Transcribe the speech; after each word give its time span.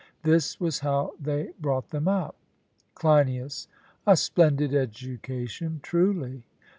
This 0.23 0.59
was 0.59 0.79
how 0.79 1.13
they 1.21 1.51
brought 1.59 1.91
them 1.91 2.07
up. 2.07 2.35
CLEINIAS: 2.95 3.67
A 4.07 4.17
splendid 4.17 4.73
education 4.73 5.79
truly! 5.83 6.41